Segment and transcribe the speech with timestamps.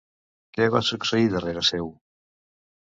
[0.57, 1.95] Què va succeir darrere seu?